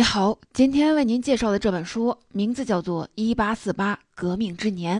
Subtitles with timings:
[0.00, 4.98] 你好，今天为您介绍的这本书名字叫做《一八四八革命之年》。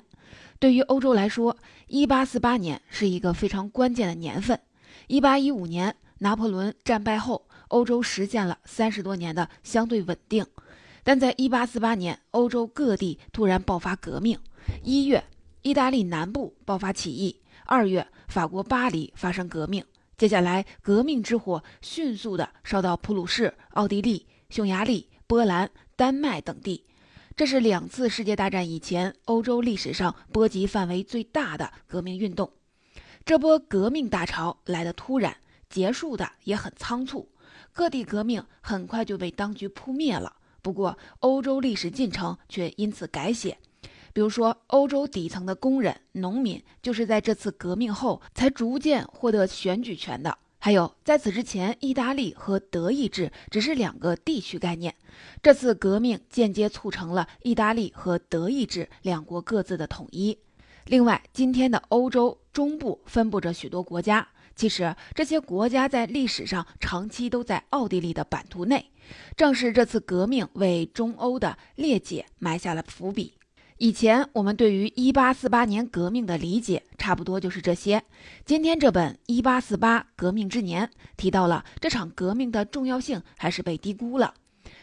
[0.58, 4.60] 对于欧洲来说，一八四八年是一个非常关键的年份。
[5.06, 10.44] 一八一五年，拿破仑战败后，欧洲实现了三十多年的相对稳定。
[11.02, 14.38] 但在一八四八年，欧洲各地突然爆发革命。
[14.82, 15.24] 一月，
[15.62, 19.82] 意大利南部爆发起义；二月，法国巴黎发生革命。
[20.18, 24.26] 接下来，革命之火迅速地烧到普鲁士、奥地利。
[24.50, 26.84] 匈牙利、波兰、丹麦等地，
[27.36, 32.50] 这是两次世界大战以前欧洲历史上波及范围最大的革命运动。
[33.24, 35.36] 这波革命大潮来得突然，
[35.68, 37.28] 结束的也很仓促，
[37.72, 40.34] 各地革命很快就被当局扑灭了。
[40.60, 43.56] 不过，欧洲历史进程却因此改写。
[44.12, 50.36] 比如说，欧洲底层的工人、农民就是在这次革命后才逐渐获得选举权的。
[50.62, 54.94] 还有，在此之前，意大利和德意志只是两个地区概念。
[55.42, 60.38] 这次革命间接促成了意大利和德意志两国各自的统一。
[60.84, 68.90] 另外，今天的欧洲中部分布着许多国家，其实这些国家在历史上长期都在奥地利的版图内。
[69.34, 73.39] 正是这次革命为中欧的裂解埋下了伏笔。
[73.80, 78.02] 以前我们对于一八四八年革命的理解差不多就是这些。
[78.44, 80.86] 今天这本《一八四八革命之年》
[81.16, 84.34] 提到了这场革命的重要性，还是被低估了。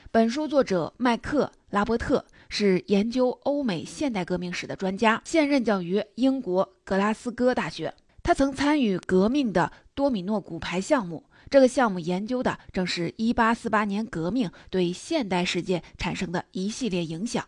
[0.09, 7.93] 本书作者麦克拉伯特是研究欧美现代革命史的专家，现任教于英国格拉斯哥大学。
[8.23, 17.45] 他曾参与革命的多米诺骨牌项目，这个项目研究的正是一八四八年革命对现代世界产生的一系列影响。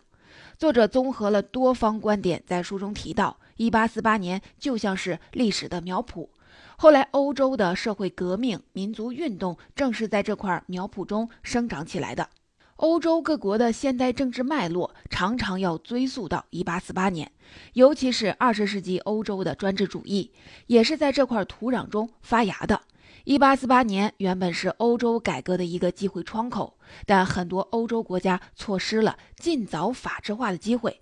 [0.59, 6.27] 作者综合了多方观点，在书中提到，一八四八年就像是历史的苗圃，
[6.75, 12.27] 后来欧洲的社会革命、民族运动正是在这块苗圃中生长起来的。
[12.75, 17.31] 欧洲各国的现代政治脉络常常要追溯到一八四八年，
[17.71, 20.29] 尤其是二十世纪欧洲的专制主义，
[20.67, 22.81] 也是在这块土壤中发芽的。
[23.29, 30.99] 一八四八年原本是欧洲改革的一个机会窗口，但很多欧洲国家错失了尽早法制化的机会。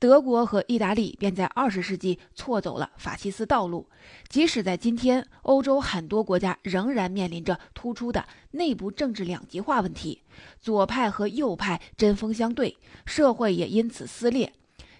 [0.00, 3.86] 德国和意大利便在二十世纪错走了法西斯道路。
[4.28, 10.22] 即使在今天，欧洲很多国家仍然面临着突出的内部政治两极化问题，
[10.60, 12.76] 左派和右派针锋相对，
[13.06, 14.52] 社会也因此撕裂。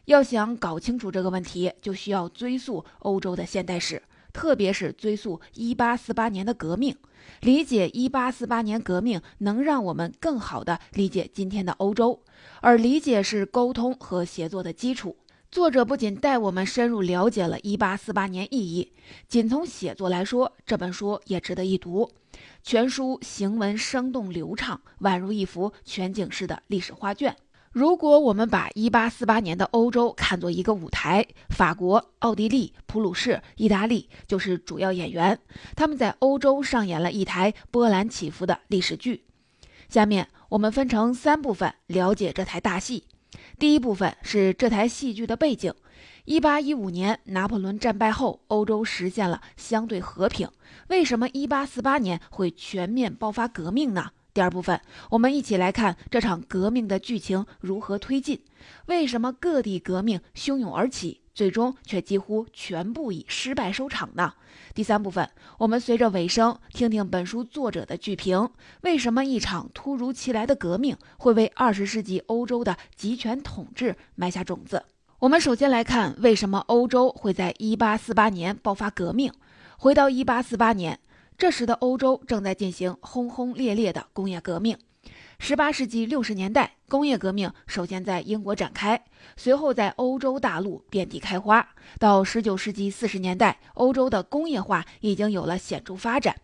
[0.04, 4.00] 要想搞清楚这个问题，就需要追溯欧洲的现代史。
[4.32, 6.96] 特别是追溯一八四八年的革命，
[7.40, 12.22] 理解一八四八年革命，能让我们更好地理解今天的欧洲。
[12.60, 15.16] 而理解是沟通和协作的基础。
[15.50, 18.92] 作者不仅带我们深入了解了一八四八年意义，
[19.26, 22.08] 仅从写作来说，这本书也值得一读。
[22.62, 27.36] 全书行文生动流畅，宛如一幅全景式的历史画卷。
[27.72, 35.38] 如果我们把1848年的欧洲看作一个舞台，法国、奥地利、普鲁士、意大利就是主要演员，
[35.76, 39.22] 他们在欧洲上演了一台波澜起伏的历史剧。
[39.88, 43.04] 下面我们分成三部分了解这台大戏。
[43.56, 45.72] 第一部分是这台戏剧的背景
[46.26, 50.48] ：1815年拿破仑战败后，欧洲实现了相对和平，
[50.88, 54.10] 为什么1848年会全面爆发革命呢？
[54.32, 54.80] 第二部分，
[55.10, 58.40] 我们一起来看这场革命的剧情如何推进，
[58.86, 64.34] 为什么各地革命汹涌而起，最终却几乎全部以失败收场呢？
[64.72, 68.50] 第三部分，我们随着尾声听听本书作者的剧评，
[68.82, 74.84] 为什么一场突如其来的革命会为二十世纪欧洲的集权统治埋下种子？
[75.18, 79.32] 我们首先来看为什么欧洲会在一八四八年爆发革命。
[79.76, 81.00] 回到一八四八年。
[81.40, 84.76] 这时的欧洲正在进行轰轰烈烈的工业革命。
[85.38, 89.02] 十八世纪六十年代，工业革命首先在英国展开，
[89.38, 91.66] 随后在欧洲大陆遍地开花。
[91.98, 96.36] 到十九世纪四十年代，欧洲的工业化已经有了显著发展，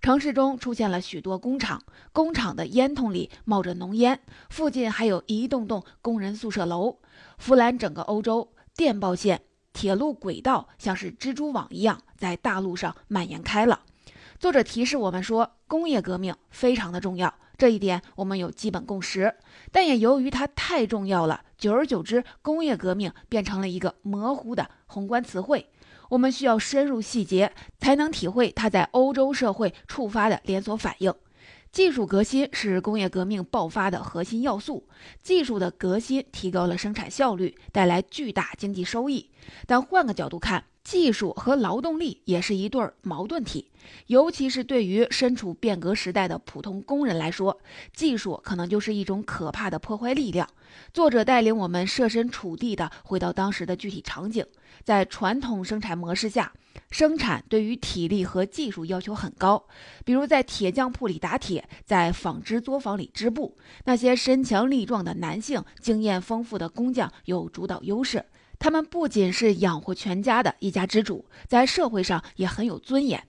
[0.00, 6.98] 城市中出现了许多工厂，工厂的烟囱里冒着浓烟，附近还有一栋栋工人宿舍楼，
[7.36, 8.52] 弗兰整个欧洲。
[8.76, 9.42] 电报线、
[9.72, 13.80] 铁路轨道像是蜘蛛网一样在大陆上蔓延开了。
[14.46, 19.34] 作者提示我们说，工业革命非常的重要，这一点我们有基本共识。
[19.72, 25.68] 但也由于它太重要了，久而久之，工业革命变成了一个模糊的宏观词汇。
[26.10, 31.12] 我们需要深入细节，才能体会它在欧洲社会触发的连锁反应。
[31.72, 34.88] 技术革新是工业革命爆发的核心要素，
[35.24, 39.32] 技术的革新提高了生产效率，带来巨大经济收益。
[39.66, 43.72] 但换个角度看，技术和劳动力也是一对矛盾体，
[44.06, 47.58] 尤其是对于身处变革时代的普通工人来说，
[47.92, 50.48] 技术可能就是一种可怕的破坏力量。
[50.92, 54.46] 作者带领我们设身处地的回到当时的具体场景，
[54.84, 56.52] 在传统生产模式下，
[56.92, 59.66] 生产对于体力和技术要求很高，
[60.04, 68.24] 比如在铁匠铺里打铁，在纺织作坊里织布，那些身强力壮的男性、经验丰富的工匠有主导优势。
[68.58, 73.22] 他们不仅是养活全家的一家之主，在社会上也很有尊严。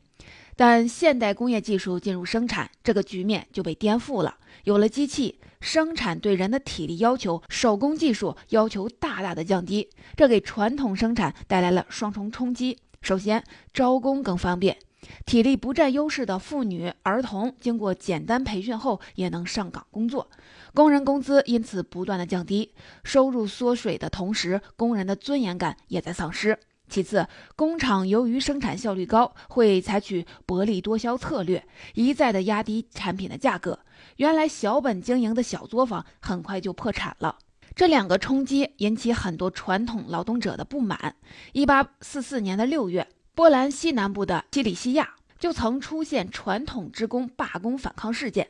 [0.56, 4.38] 但现代工业技术进入生产，这个局面就被颠覆了。
[4.63, 12.80] 有了机器，生产对人的体力要求、手工技术要求大大的降低，这给传统生产带来了双重冲击。
[13.01, 14.77] 首先，招工更方便。
[15.25, 20.29] 体力不占优势的妇女、儿童，经过简单培训后也能上岗工作，
[20.73, 22.73] 工人工资因此不断的降低，
[23.03, 26.57] 收入缩水的同时，工人的尊严感也在丧失。
[26.89, 33.79] 其次，工厂由于生产效率高，会采取薄利多销策略，一再的压低产品的价格。
[34.15, 37.38] 原来小本经营的小作坊很快就破产了。
[37.75, 41.15] 这两个冲击引起很多传统劳动者的不满。
[41.51, 43.07] 一八四四年的六月。
[43.38, 48.50] 波兰西南部的基里西亚就曾出现传统职工罢工反抗事件。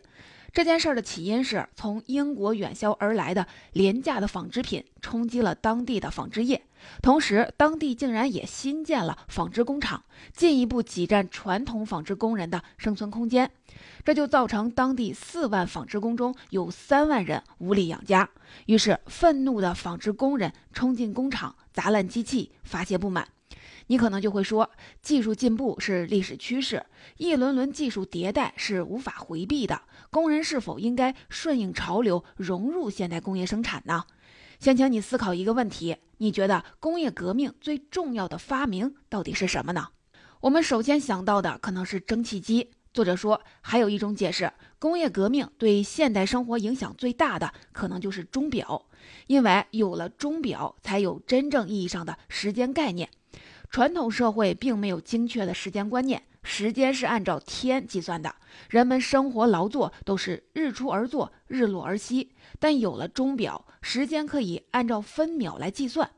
[0.54, 6.64] 这件事的起因是从英国远销而来的廉价的纺织品冲击了当地的纺织业，
[7.02, 10.02] 同时当地竟然也新建了纺织工厂，
[10.32, 13.52] 进一步挤占传统纺织工人的生存空间。
[14.06, 18.30] 这就造成当地四万纺织工中有三万人无力养家。
[18.68, 23.28] 于是，愤怒的纺织工人冲进工厂，砸烂机器，发泄不满。
[23.88, 24.70] 你可能就会说，
[25.02, 26.86] 技术进步是历史趋势，
[27.18, 29.82] 一轮轮技术迭代是无法回避的。
[30.10, 34.04] 工人是否应该顺应潮流，融入现代工业生产呢？
[34.60, 39.90] 先请你思考一个问题：你觉得工业革命最重要的发明到底是什么呢？
[40.42, 42.72] 我们首先想到的可能是蒸汽机。
[42.94, 48.88] 作者说，还有一种解释，工业革命对现代生活影响最大的可能就是钟表，
[49.28, 53.08] 因为有了钟表，才有真正意义上的时间概念。
[53.70, 58.34] 传统社会并没有精确的时间观念，时间是按照天计算的，
[58.70, 62.32] 人们生活劳作都是日出而作，日落而息。
[62.60, 66.10] 但有了钟表，时间可以按照分秒来计算。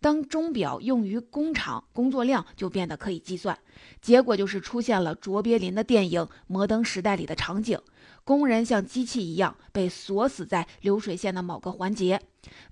[0.00, 3.58] 当钟表用于工厂，工作量就变得可以计算，
[4.00, 7.78] 结果就是出现了卓别林的电影《摩登时代》里的场景。
[8.24, 12.20] 工人像机器一样被锁死在流水线的某个环节，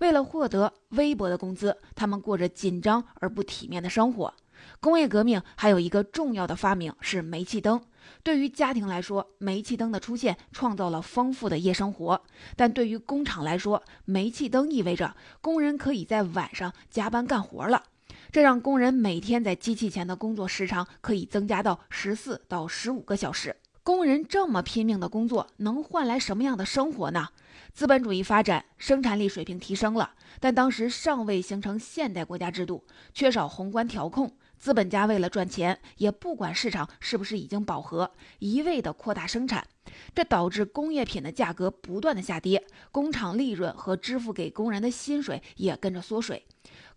[0.01, 4.35] 为了获得微薄的工资，他们过着紧张而不体面的生活。
[4.81, 7.81] 工业革命还有一个重要的发明是煤气灯。
[8.23, 12.21] 对于家庭来说，煤气灯的出现创造了丰富的夜生活；
[12.57, 17.85] 但对于工厂来说，煤气灯意味着工人可以在晚上加班干活了。
[18.33, 23.55] 这让工人每天在机器前的工作时长可以增加到十四到十五个小时。
[23.89, 27.29] 工人这么拼命的工作，能换来什么样的生活呢？
[27.73, 34.31] 资本主义发展，生产力水平提升了，但当时尚未形成现代国家制度，缺少宏观调控。
[34.59, 39.67] 资本家为了赚钱，也不管市场是不是已经饱和，一味的扩大生产，
[40.15, 42.63] 这导致工业品的价格不断的下跌，
[42.93, 46.45] 工厂利润和支付给工人的薪水也跟着缩水。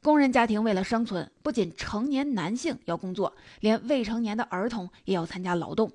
[0.03, 5.87] 工人家庭为了生存，不仅成年男性要工作，连未成年的儿童也要参加劳动。《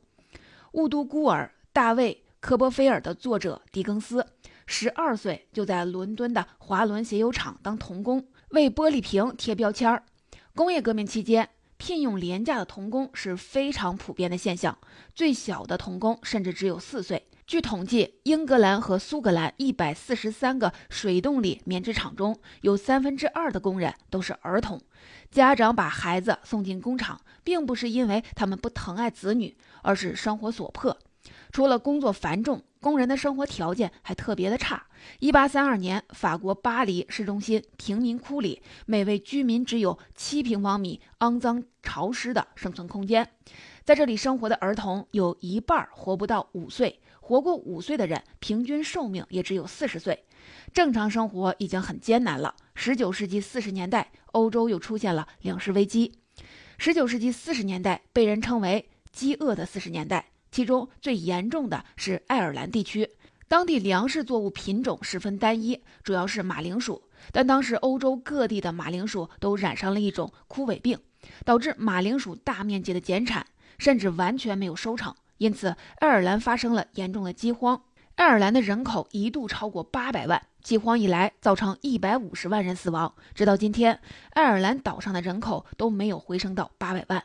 [0.76, 4.26] 雾都孤儿》大卫·科波菲尔的作者狄更斯，
[4.66, 10.04] 十二岁就在伦敦的华伦鞋油厂当童工，为玻璃瓶贴标签儿。
[10.54, 14.76] 工业革命期间，聘用廉价的童工是非常普遍的现象，
[15.14, 17.26] 最小的童工甚至只有四岁。
[17.46, 24.78] 据统计，英格兰和苏格兰一百四十三个水动力棉织厂中有三分之二的工人都是儿童。
[25.30, 30.96] 家长把孩子送进工厂，并不是因为他们不疼爱子女，而是生活所迫。
[31.52, 34.86] 除了工作繁重，工人的生活条件还特别的差。
[35.18, 43.28] 一八三二年，法国巴黎市中心贫民窟里，每位居民只有七平方米肮脏潮湿的生存空间。
[43.84, 50.24] 在这里生活的儿童有一半活不到五岁，活过五岁的人平均寿命也只有四十岁。
[50.72, 52.54] 正常生活已经很艰难了。
[52.74, 56.12] 十九世纪四十年代，欧洲又出现了粮食危机。
[56.76, 63.08] 十九世纪四十年代被人称为“饥饿的四十年代”，其中最严重的是爱尔兰地区，
[63.48, 67.02] 当地粮食作物品种十分单一，主要是马铃薯。
[67.32, 70.98] 但当时欧洲各地的马铃薯都染上了一种枯萎病，
[71.46, 73.46] 导致马铃薯大面积的减产，
[73.78, 75.14] 甚至完全没有收成。
[75.38, 77.82] 因此，爱尔兰发生了严重的饥荒。
[78.16, 83.14] 爱尔兰的人口一度超过八百万，饥荒以来，造成一百五十万人死亡。
[83.36, 87.22] 直到今天，爱尔兰岛上的人口都没有回升到八百万。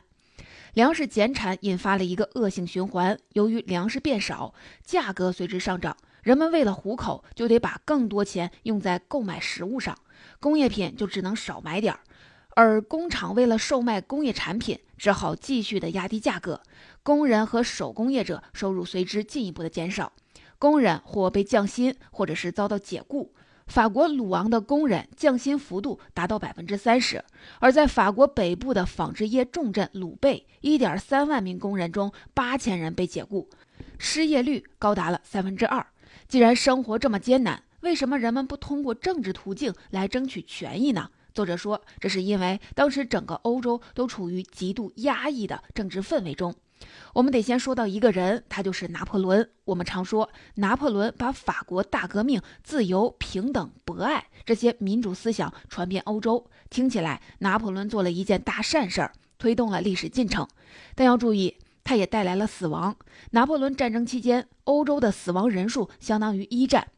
[0.74, 9.98] 粮食减产引发了一个恶性循环，由于粮食变少，价格随之上涨，人们为了糊口，就得把更多钱用在购买食物上，
[10.38, 11.98] 工业品就只能少买点儿。
[12.54, 16.62] 而工厂为了售卖工业产品，只好继续的压低价格，
[17.02, 20.12] 工人和手工业者收入随之进一步的减少，
[20.62, 23.34] 工人或被降薪，或者是遭到解雇。
[23.66, 27.24] 法国鲁昂的工人降薪幅度达到百分之三十，
[27.58, 33.48] 而在法国北部的纺织业重镇鲁贝，一点三万名工人中八千人被解雇，
[33.98, 35.84] 失业率高达了三分之二。
[36.28, 41.10] 既然生活这么艰难，为什么人们不通过政治途径来争取权益呢？
[41.34, 46.54] 作者说，这是因为当时整个欧洲都处于极度压抑的政治氛围中。
[47.14, 49.50] 我们得先说到一个人，他就是拿破仑。
[49.64, 60.48] 我们常说，拿破仑把法国大革命、自由、平等、博爱这些民主思想传遍欧洲，听起来拿破仑做了一件大善事儿，推动了历史进程。
[60.94, 62.96] 但要注意，他也带来了死亡。
[63.30, 66.88] 拿破仑战争期间，欧洲的死亡人数相当于一战。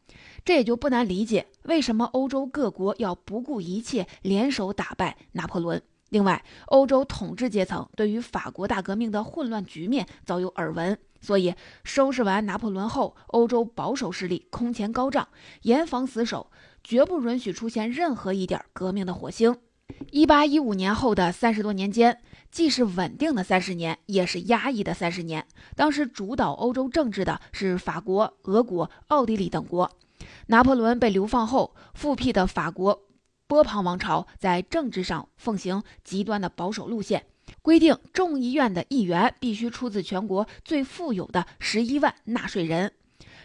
[0.43, 5.81] 这也就不难理解，为什么欧洲各国要不顾一切联手打败拿破仑。
[6.09, 15.27] 另外，欧洲统治阶层对于法国大革命的混乱局面早有耳闻，所以收拾完拿破仑后，欧洲保守势力空前高涨，
[15.63, 16.51] 严防死守，
[16.83, 19.57] 绝不允许出现任何一点革命的火星。
[20.11, 22.19] 一八一五年后的三十多年间，
[22.51, 25.45] 既是稳定的三十年，也是压抑的三十年。
[25.75, 29.91] 当时主导欧洲政治的是法国、俄国、奥地利等国。
[30.47, 33.04] 拿破仑被流放后，复辟的法国
[33.47, 37.25] 波旁王朝在政治上奉行极端的保守路线，
[37.61, 42.91] 规定众议院的议员必须出自全国最富有的十一万纳税人。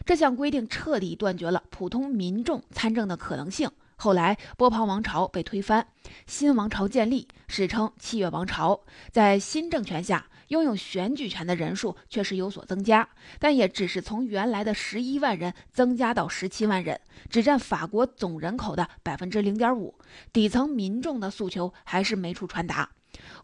[0.07, 3.71] 这项规定彻底断绝了普通民众参政的可能性。
[3.97, 5.87] 后来，波旁王朝被推翻，
[6.26, 8.80] 新王朝建立，史称七月王朝。
[9.12, 19.95] 在新政权下，拥有选举权的人数确实有所增加，但也只是从原来的十一万人增加到十七万人，只占法国总人口的百分之零点五。
[20.33, 22.90] 底层民众的诉求还是没处传达。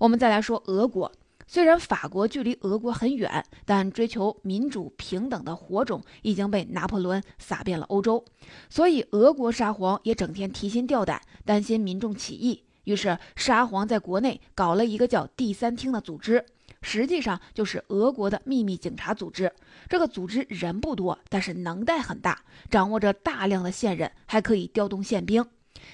[0.00, 1.10] 我们再来说俄国。
[1.48, 8.24] 虽然法国距离俄国很远，但追求民主平等的火种已经被拿破仑撒遍了欧洲，
[8.68, 12.64] 所以俄国沙皇也整天提心吊胆，担心民众起义。
[12.82, 16.44] 于是沙皇在国内搞了一个叫“第三厅”的组织，
[16.82, 19.52] 实际上就是俄国的秘密警察组织。
[19.88, 22.40] 这个组织人不多，但是能耐很大，
[22.70, 25.44] 掌握着大量的线人，还可以调动宪兵。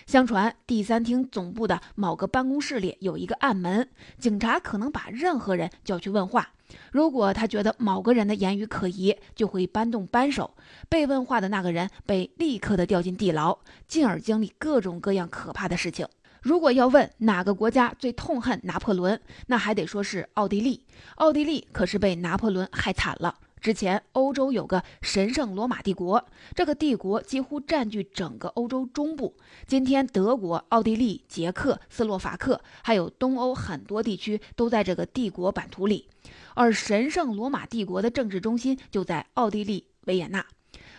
[0.06, 6.52] 相传第三厅总部的某个办公室里有一个暗门，警察可能把任何人叫去问话。
[6.90, 10.54] 如果他觉得某个人的言语可疑，就会搬动扳手，
[10.88, 16.06] 被问话的那个人被立刻的掉进地牢，进而经历各种各样可怕的事情。
[16.42, 20.84] 如果要问哪个国家最痛恨拿破仑，那还得说是奥地利。
[21.14, 23.38] 奥地利可是被拿破仑害惨了。
[23.60, 29.36] 之前，欧洲有个神圣罗马帝国，这个帝国几乎占据整个欧洲中部。
[29.68, 36.08] 今天，德国、奥地利、捷克斯洛伐克，还有东欧很多地区都在这个帝国版图里。
[36.54, 40.44] 而神圣罗马帝国的政治中心就在奥地利维也纳。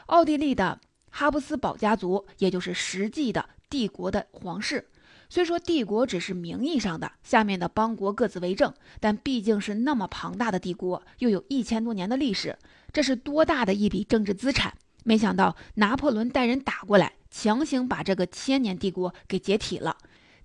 [0.05, 4.87] 奥地利的哈布斯堡家族，也就是实际的帝国的皇室。
[5.33, 12.55] 虽说帝国只是名义上的，下面的邦国各自为政，但毕竟是那么庞大的帝国，又有一千多年的历史，
[12.91, 14.75] 这是多大的一笔政治资产？
[15.03, 19.97] 没想到拿破仑带人打过来，强行把这个千年帝国给解体了。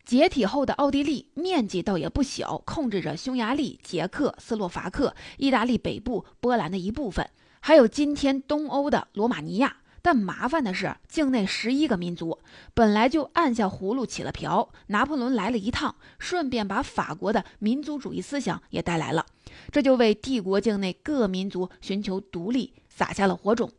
[0.07, 7.28] 解体后的奥地利面积倒也不小，控制着匈牙利、捷克斯洛伐克、意大利北部、波兰的一部分，
[7.61, 9.76] 还有今天东欧的罗马尼亚。
[10.08, 12.38] 但麻烦的是，境内十一个民族
[12.72, 14.70] 本来就按下葫芦起了瓢。
[14.86, 19.26] 拿破仑来了一趟，顺便把法国的民族主义思想也带来了，
[19.70, 23.70] 这就为帝国境内各民族寻求独立撒下了火种。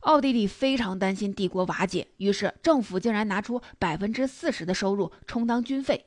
[0.00, 6.04] 奥地利非常担心帝国瓦解，于是政府竟然拿出百分之四十的收入充当军费，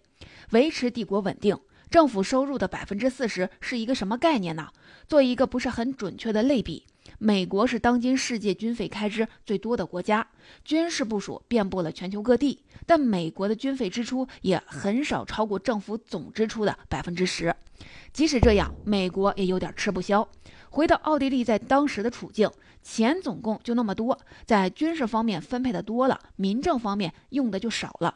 [0.52, 1.58] 维持帝国稳定。
[1.90, 4.70] 政府收入的百分之四十是一个什么概念呢？
[5.08, 6.86] 做一个不是很准确的类比。
[7.24, 10.28] 美国是当今世界军费开支最多的国家，
[10.66, 17.56] 军事部署遍布了全球各地，但美国的军费支出也很少超过政府总支出的百分之十。
[18.12, 20.28] 即使这样，美国也有点吃不消。
[20.70, 22.52] 回到奥地利在当时的处境，
[22.82, 28.14] 钱总共就那么多，在军事方面分配的多了，民政方面用的就少了。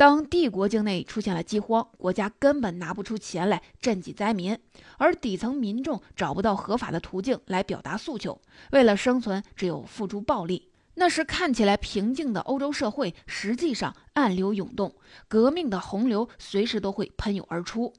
[0.00, 4.58] 当帝国境内出现了饥荒，国家根本拿不出钱来赈济灾民，
[4.96, 8.40] 而底层民众找不到合法的途径来表达诉求，
[8.72, 10.70] 为了生存，只有付诸暴力。
[10.94, 14.94] 那时看起来平静的欧洲社会，实际上暗流涌动，
[15.28, 17.92] 革命的洪流随时都会喷涌而出。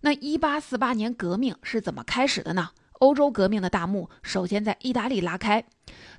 [0.00, 2.70] 那一八四八年革命是怎么开始的呢？
[2.94, 5.64] 欧洲革命的大幕首先在意大利拉开。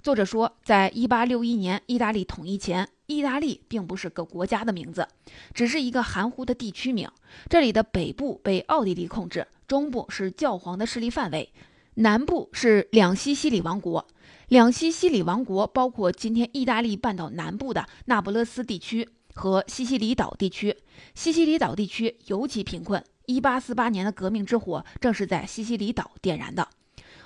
[0.01, 5.07] 作者说，在一八六一年意大利统一前，意大利并不是个国家的名字，
[5.53, 7.09] 只是一个含糊的地区名。
[7.49, 11.51] 这里的北部被奥地利控制，中部是教皇的势力范围，
[11.95, 14.07] 南部是两西西里王国。
[14.47, 20.75] 两西西里王国包括今天意大利半岛南部的那不勒斯地区和西西里岛地区。
[21.15, 23.03] 西西里岛地区尤其贫困。
[23.27, 26.67] 一八四八年的革命之火正是在西西里岛点燃的。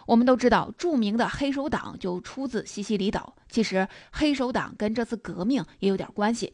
[0.06, 3.36] 我们都知道，著名的黑手党就出自西西里岛。
[3.50, 6.54] 其实，黑手党跟这次革命也有点关系。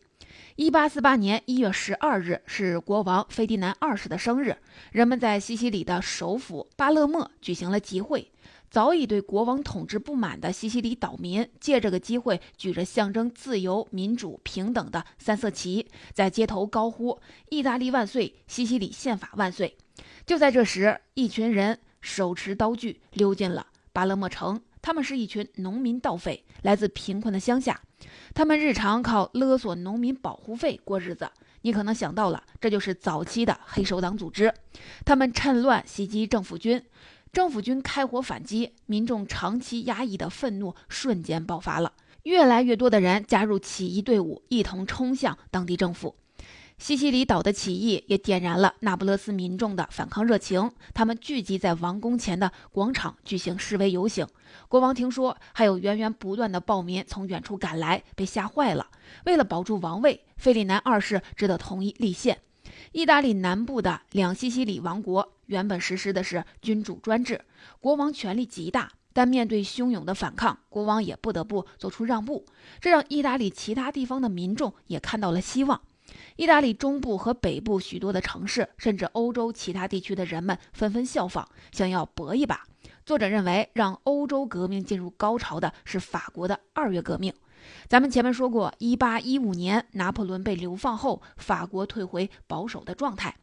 [0.56, 4.56] 一八四八年一月十二日是国王费迪南二世的生日，
[4.92, 8.32] 人们在西西里的首府巴勒莫举行了集会。
[8.70, 17.20] 早已对国王统治不满的西西里岛民借这个机会，举着象征自由、民主、平等的三色旗，在街头高呼
[17.52, 19.78] “意大利万岁，西西里宪法万岁”。
[20.26, 24.62] 就在这时，一群人手持刀具溜进了巴勒莫城。
[24.82, 27.80] 他们是一群农民盗匪，来自贫困的乡下。
[28.34, 31.30] 他们日常靠勒索农民保护费过日子。
[31.62, 34.52] 你可能想到了，这就是早期的黑手党组织。
[35.06, 36.84] 他们趁乱袭击政府军。
[37.32, 41.94] 政府军开火反击，民众长期压抑的愤怒瞬间爆发了。
[42.24, 46.16] 越来越多的人加入起义队伍，一同冲向当地政府。
[46.82, 54.26] 西西里岛的起义也点燃了那不勒斯民众的反抗热情，他们聚集在王宫前的广场举行示威游行。
[54.68, 58.88] 国王听说还有源源不断的暴民从远处赶来，被吓坏了。
[59.26, 62.40] 为了保住王位，费利南二世只得同意立宪。
[62.94, 67.46] 意大利南部的两西西里王国原本实施的是君主专制，
[67.80, 72.44] 国王权力极大，但面对汹涌的反抗，国王也不得不做出让步，
[72.80, 75.80] 这让意大利其他地方的民众也看到了希望。
[76.36, 82.64] 意大利中部和北部许多的城市，甚至欧洲其他地区的人们纷纷效仿，想要搏一把。
[83.06, 87.34] 作者认为，让欧洲革命进入高潮的是法国的二月革命。
[87.88, 93.36] 咱们前面说过，一八一五年拿破仑被流放后，法国退回保守的状态，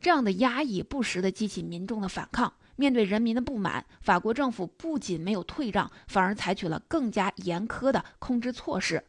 [0.00, 2.52] 这样的压抑不时地激起民众的反抗。
[2.76, 9.04] 面对人民的不满，法国政府不仅没有退让，反而采取了更加严苛的控制措施。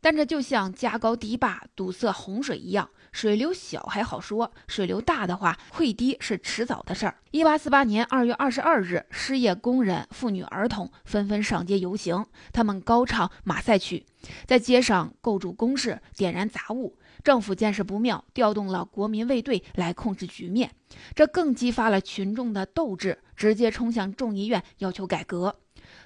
[0.00, 2.88] 但这就像加高堤坝堵塞洪水一样。
[3.12, 7.16] 水流小还好说，水流大的话，溃堤是迟早的事儿。
[7.32, 14.06] 一八四八年二月二十二日，失业工人、妇女、儿童纷纷上街游行，他们高唱马赛曲，
[14.46, 16.96] 在街上构筑工事，点燃杂物。
[17.24, 20.70] 政府见势不妙，调动了国民卫队来控制局面，
[21.16, 25.56] 这更激发了群众的斗志，直接冲向众议院要求改革。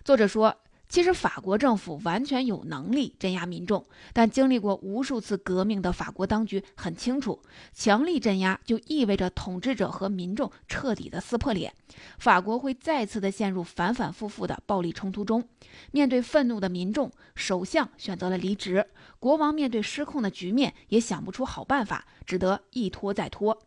[0.03, 0.57] 作者说。
[0.95, 11.75] 其实法国政府完全有能力镇压民众，但经历过无数次革命的法国当局很清楚，强力镇压就意味着统治者和民众彻底的撕破脸，
[12.21, 15.43] 法国会再次的陷入反反复复的暴力冲突中。
[15.91, 18.87] 面对愤怒的民众，首相选择了离职，
[19.19, 23.59] 国王面对失控的局面也想不出好办法，只得一拖再拖，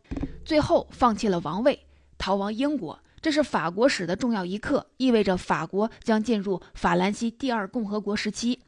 [0.46, 1.86] 最后放弃了王位，
[2.18, 2.98] 逃亡英国。
[3.22, 8.60] 这是法国史的重要一刻，意味着法国将进入法兰西第二共和国时期。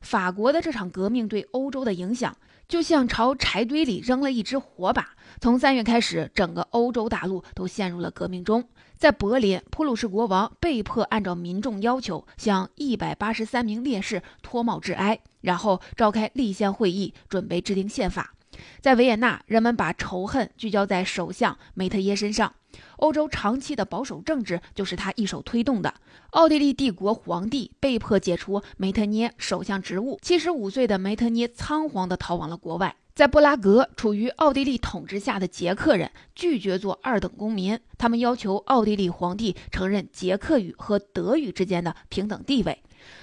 [0.00, 2.34] 法国的这场革命对欧洲的影响，
[2.66, 5.10] 就像朝柴堆里扔了一支火把。
[5.40, 8.66] 从三月开始，整个欧洲大陆都陷入了革命中。
[8.96, 18.34] 在柏林，普鲁士国王被迫按照民众要求，向一百八十三名烈士脱帽致哀，然后召开立宪会议，准备制定宪法。
[18.80, 22.52] 在维也纳，人们把仇恨聚焦在首相梅特耶身上。
[22.96, 25.92] 欧洲长期的保守政治就是他一手推动的。
[26.30, 32.94] 奥地利帝国皇帝被迫解除梅特涅首相职务，七十五岁的梅特涅仓皇地逃往了国外。
[33.12, 42.82] 在布拉格，处于奥地利统治下的捷克人拒绝做二等公民，他们要求奥地利皇帝承认捷克语和德语之间的平等地位。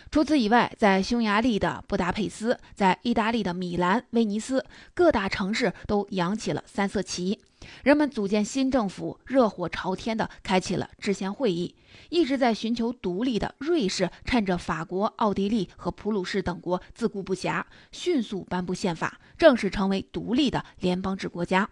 [0.10, 7.40] 除此以外，在匈牙利的布达佩斯，在意大利的米兰、威尼斯各大城市都扬起了三色旗。
[7.84, 11.76] 人们组建新政府，热火朝天地开启了制宪会议。
[12.10, 21.68] 一直在寻求独立的瑞士，趁着法国、奥地利和普鲁士等国自顾不暇，迅速颁布宪法，正式成为独立的联邦制国家。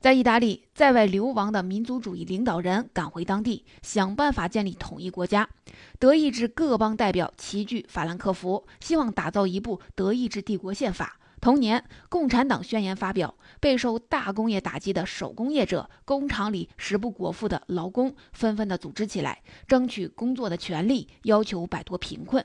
[0.00, 5.48] 在意大利，在外流亡的民族主义领导人赶回当地，想办法建立统一国家。
[5.98, 11.18] 德意志各邦代表齐聚法兰克福，希望打造一部德意志帝国宪法。
[11.40, 22.44] 同年，共产党宣言发表，备受大工业打击的手工业者、工厂里食不果腹的劳工纷纷的组织起来，争取工作的权利，要求摆脱贫困。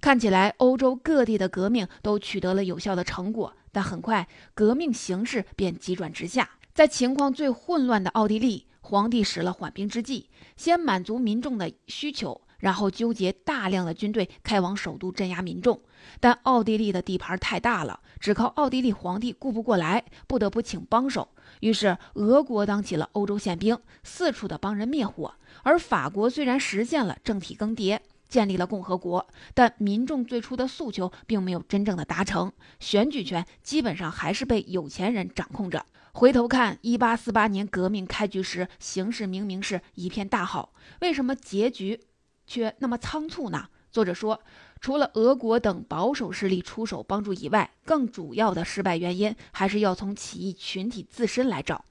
[0.00, 6.48] 看起来，欧洲各地的革命都取得了有效的成果，但很快，革命形势便急转直下。
[6.80, 12.40] 在情况最混乱的奥地利，皇帝使了缓兵之计，先满足民众的需求。
[12.60, 15.78] 然后纠结大量的军队开往首都镇压民众，
[16.20, 21.28] 但奥地利的地盘太大了，只靠奥地利皇帝顾不过来，不得不请帮手。
[21.60, 25.34] 于是俄国当起了欧洲宪兵，四处的帮人灭火。
[25.62, 35.84] 而法国虽然实现了政体更迭，建立了共和国，但民众最初的诉求并没有真正的达成，选举权基本上还是被有钱人掌控着。
[36.12, 42.00] 回头看一八四八年革命开局时，形势明明是一片大好，为什么结局？
[42.46, 43.68] 却那么仓促呢？
[43.92, 44.40] 作者说，
[44.80, 51.84] 除了俄国等保守势力出手帮助以外，更主要的失败原因还是要从起义群体自身来找。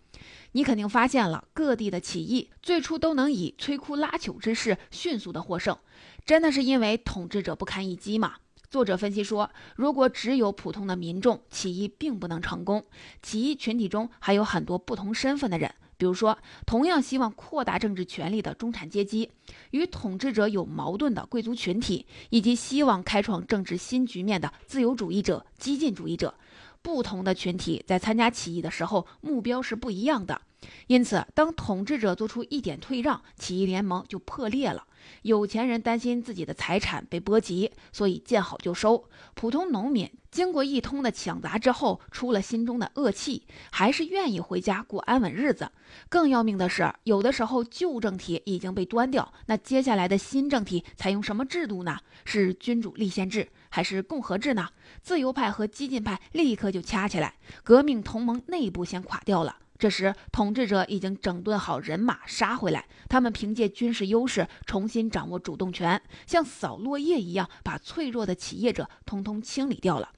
[0.51, 5.77] 你肯定发现了，各地的起义最初都能以摧枯拉朽之势迅速的获胜，
[6.25, 8.35] 真的是因为统治者不堪一击吗？
[8.69, 12.85] 作者分析说，如果只有普通的民众，起义并不能成功。
[13.23, 15.73] 起义群体中还有很多不同身份的人。
[15.97, 19.31] 比如说，同样希望扩大政治权力的中产阶级，
[19.71, 26.35] 与统治者有矛盾的贵族群体，以及希望开创政治新局面的自由主义者、激进主义者，
[26.83, 30.39] 不同的群体在参加起义的时候，目标是不一样的。
[30.85, 34.85] 因此，当统治者做出一点退让，起义联盟就破裂了。
[35.21, 39.09] 有钱人担心自己的财产被波及，所以见好就收。
[39.33, 45.71] 普通农民经过一通的抢砸之后，出了心中的恶气，还是愿意回家过安稳日子。
[46.07, 51.97] 更要命的是，有的时候旧政体已经被端掉，那接下来的新政体采用什么制度呢？
[52.25, 54.69] 是君主立宪制还是共和制呢？
[55.01, 59.55] 自由派和激进派立刻就掐起来，革命同盟内部先垮掉了。
[59.79, 62.85] 这时，统治者已经整顿好人马，杀回来。
[63.07, 70.09] 他们凭借军事优势，重新掌握主动权，像扫落叶一样，把脆弱的企业者通通清理掉了。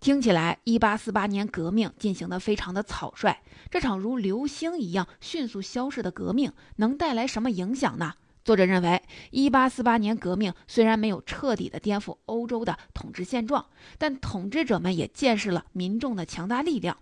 [0.00, 3.42] 听起来，一八四八年革命进行的非常的草率。
[3.70, 8.14] 这场如流星一样迅速消逝的革命，能带来什么影响呢？
[8.46, 13.66] 作者认为，一八四八年革命虽然没有彻底的颠覆欧洲的统治现状，
[13.98, 16.96] 但统治者们也见识了民众的强大力量。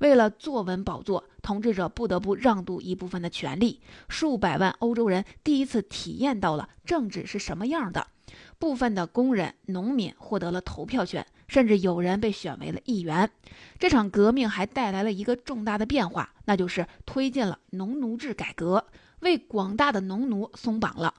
[0.00, 3.80] 为了坐稳宝座，统治者不得不让渡一部分的权利。
[4.08, 8.08] 数百万欧洲人第一次体验到了政治是什么样的。
[8.58, 13.30] 部分的工人、农民获得了投票权，甚至有人被选为了议员。
[13.78, 18.84] 这场革命还带来了一个重大的变化，那就是推进了农奴制改革。
[19.20, 21.14] 为广大的农奴松绑了，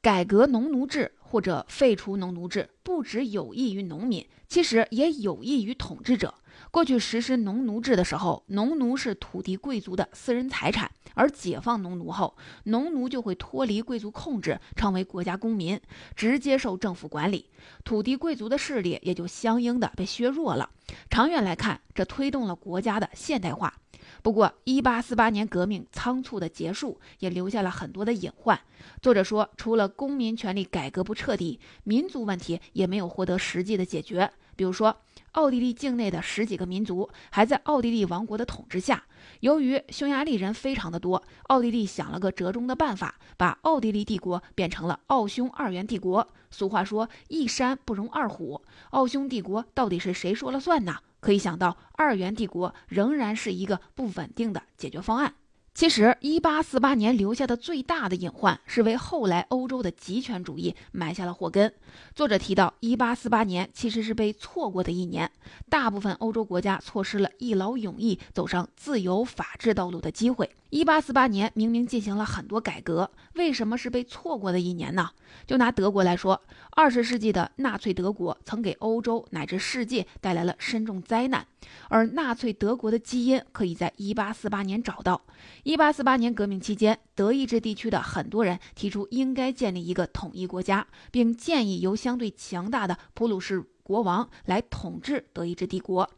[0.00, 6.34] 改革农奴制或者废除农奴制，不只有益于农民，其实也有益于统治者。
[6.72, 15.78] 过去实施农奴制的时候，农奴是土地贵族的私人财产，而解放农奴后，农奴就会脱离贵族控制，成为国家公民，
[16.16, 17.50] 直接受政府管理，
[17.84, 20.70] 土地贵族的势力也就相应的被削弱了。
[21.10, 23.74] 长远来看，这推动了国家的现代化。
[24.22, 28.58] 不过，一八四八年革命仓促的结束，也留下了很多的隐患。
[29.02, 34.32] 作者说，除了公民权利改革不彻底，民族问题也没有获得实际的解决。
[34.54, 34.96] 比如说，
[35.32, 39.04] 奥地利境内的十几个民族还在奥地利王国的统治下。
[39.40, 46.28] 由于匈牙利人非常的多，奥地利想了个折中的办法，把奥地利帝国变成了奥匈二元帝国。
[46.50, 48.62] 俗话说，一山不容二虎。
[48.90, 50.98] 奥匈帝国到底是谁说了算呢？
[51.20, 55.34] 可以想到，二元帝国仍然是一个不稳定的解决方案。
[55.74, 61.72] 其实，一八四八年留下的最大的隐患是为后来欧洲的极权主义埋下了祸根。
[62.14, 65.30] 作者提到，一八四八年其实是被错过的一年，
[65.70, 70.50] 大部分欧洲国家错失了一劳永逸走上自由法治道路的机会。
[70.72, 75.10] 一八四八年明明进行了很多改革，为什么是被错过的一年呢？
[75.46, 81.46] 就拿德国来说，二十世纪的纳粹德国曾给欧洲乃至世界带来了深重灾难，
[81.90, 85.20] 而纳粹德国的基因可以在一八四八年找到。
[85.62, 96.08] 一八四八年革命期间，德意志地区的很多人提出应该建立一个统一国家，并建议由相对强大的普鲁士国王来统治德意志帝国。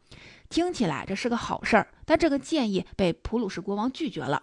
[0.49, 4.43] 听起来这是个好事儿，但这个建议被普鲁士国王拒绝了。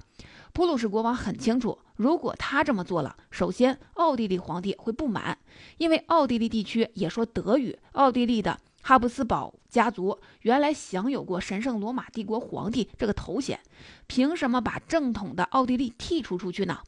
[0.54, 5.38] 普鲁士国王很清楚，如果他这么做了，首先奥地利皇帝会不满，
[5.78, 7.78] 因为奥地利地区也说德语。
[7.93, 13.62] 奥地利的哈布斯堡家族原来享有过神圣罗马帝国皇帝这个头衔，
[14.08, 16.80] 凭什么把正统的奥地利剔除出去呢？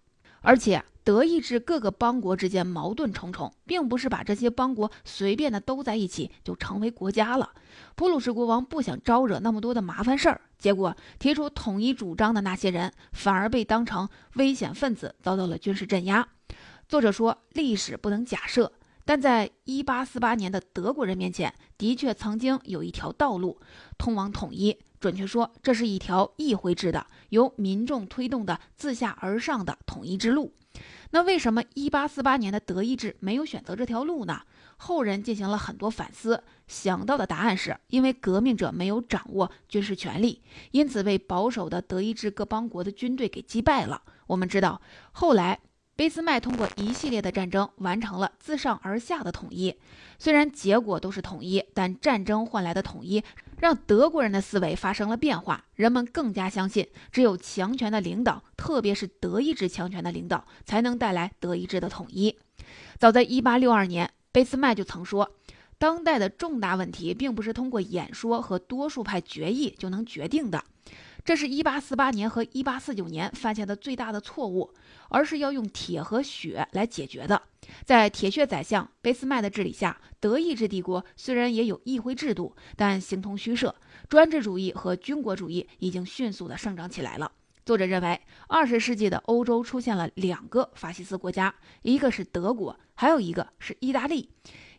[0.42, 7.52] 而且德意志各个邦国之间矛盾重重，并不是把这些邦国随便的都在一起就成为国家了。
[7.96, 16.26] 普鲁士国王不想招惹那么多的麻烦事儿，结果提出统一主张的那些人反而被当成危险分子，遭到了军事镇压。
[16.88, 18.72] 作者说，历史不能假设，
[19.04, 23.60] 但在1848年的德国人面前，的确曾经有一条道路
[23.98, 24.78] 通往统一。
[25.02, 30.54] 准确说，这是一条议会制的、由民众推动的自下而上的统一之路。
[31.14, 34.42] 那为什么一八四八年的德意志没有选择这条路呢？
[34.78, 44.02] 后人进行了很多反思，想到的答案是因为革命者没有掌握军事权力，因此被保守的德意志各邦国的军队给击败了。
[44.26, 45.60] 我们知道，后来。
[45.96, 49.76] 俾斯麦通过一系列的战争完成了自上而下的统一，
[50.18, 53.24] 虽然结果都是统一，但战争换来的统一
[53.60, 62.40] 让德国人的思维发生了变化，人们更加相信只有强权的领导，特别是德意志强权的领导，才能带来德意志的统一。
[62.98, 65.36] 早在1862年，俾斯麦就曾说，
[65.78, 70.64] 当代的重大问题并不是通过演说和多数派决议就能决定的。
[71.26, 74.74] 这是一八四八年和一八四九年犯下的最大的错误，
[75.08, 77.42] 而是要用铁和血来解决的。
[77.86, 83.74] 在铁血宰相俾斯麦的治理下，德意志帝国虽然也有议会制度，但形同虚设，
[84.10, 87.32] 专制主义和军国主义已经迅速的生长起来了。
[87.66, 94.30] 作者认为，二十世纪的欧洲出现了两个法西斯国家，一个是德国，还有一个是意大利。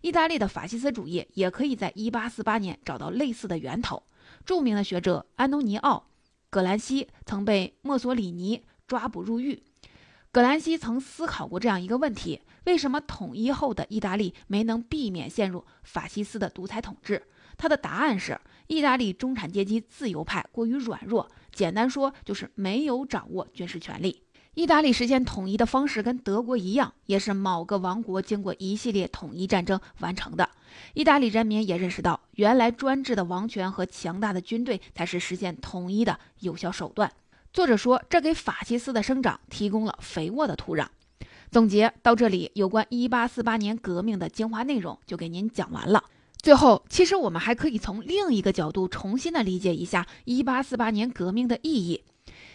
[0.03, 4.03] 意大利的法西斯主义也可以在一八四八年找到类似的源头。
[4.45, 6.07] 著名的学者安东尼奥。
[6.55, 9.61] 葛兰西曾被墨索里尼抓捕入狱。
[10.31, 17.27] 葛兰西曾思考过这样一个问题：为什么统一后的意大利没能避免陷入法西斯的独裁统治？
[17.57, 24.23] 他的答案是：意大利中产阶级自由派过于软弱，简单说就是没有掌握军事权力。
[24.55, 30.49] 意大利实现统一的方式跟德国一样，也是某个王国经过一系列统一战争完成的。
[30.95, 37.11] 意大利人民也认识到，原来专制的王权和强大的军队才是实现统一的有效手段。
[37.53, 40.87] 作者说，这给法西斯的生长提供了肥沃的土壤。
[41.51, 46.05] 总结到这里，有关1848年革命的精华内容就给您讲完了。
[46.41, 52.05] 最后，其实我们还可以从另一个角度重新的理解一下1848年革命的意义。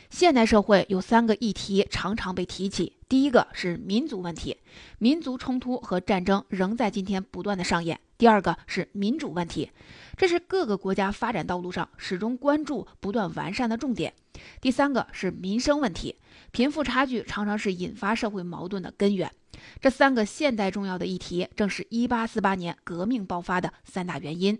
[0.09, 4.57] 现代社会有三个议题常常被提起，第一个是民族问题，
[4.97, 9.69] 民族冲突和战争仍在今天不断的上演；第二个是民主问题，
[10.17, 14.11] 这是各个国家发展道路上始终关注、不断完善的重点；
[14.59, 16.15] 第三个是民生问题，
[16.51, 19.31] 贫富差距常常是引发社会矛盾的根源。
[19.79, 24.57] 这三个现代重要的议题，正是1848年革命爆发的三大原因。